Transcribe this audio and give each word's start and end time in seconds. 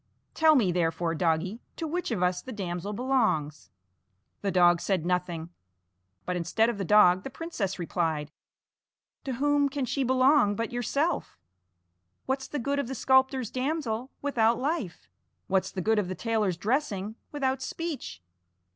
Tell 0.33 0.55
me, 0.55 0.71
therefore, 0.71 1.13
doggie, 1.13 1.61
to 1.75 1.85
which 1.85 2.09
of 2.09 2.23
us 2.23 2.41
the 2.41 2.51
damsel 2.51 2.91
belongs." 2.91 3.69
The 4.41 4.49
dog 4.49 4.81
said 4.81 5.05
nothing, 5.05 5.51
but 6.25 6.35
instead 6.35 6.71
of 6.71 6.79
the 6.79 6.83
dog 6.83 7.21
the 7.21 7.29
princess 7.29 7.77
replied: 7.77 8.31
"To 9.25 9.33
whom 9.33 9.69
can 9.69 9.85
she 9.85 10.03
belong 10.03 10.55
but 10.55 10.69
to 10.69 10.73
yourself? 10.73 11.37
What's 12.25 12.47
the 12.47 12.57
good 12.57 12.79
of 12.79 12.87
the 12.87 12.95
sculptor's 12.95 13.51
damsel 13.51 14.09
without 14.23 14.57
life? 14.57 15.07
What's 15.45 15.69
the 15.69 15.81
good 15.81 15.99
of 15.99 16.07
the 16.07 16.15
tailor's 16.15 16.57
dressing 16.57 17.13
without 17.31 17.61
speech? 17.61 18.23